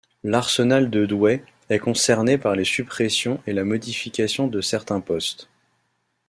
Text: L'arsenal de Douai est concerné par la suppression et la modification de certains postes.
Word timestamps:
L'arsenal 0.23 0.89
de 0.89 1.05
Douai 1.05 1.43
est 1.69 1.77
concerné 1.77 2.39
par 2.39 2.55
la 2.55 2.63
suppression 2.65 3.39
et 3.45 3.53
la 3.53 3.63
modification 3.63 4.47
de 4.47 4.59
certains 4.59 4.99
postes. 4.99 5.47